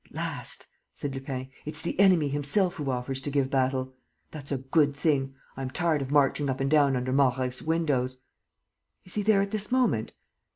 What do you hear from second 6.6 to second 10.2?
down under Malreich's windows." "Is he there at this moment?"